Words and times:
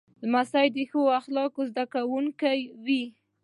لمسی 0.21 0.67
د 0.75 0.77
ښو 0.89 1.01
اخلاقو 1.19 1.61
زده 1.69 1.83
کوونکی 1.93 2.59
وي. 2.85 3.03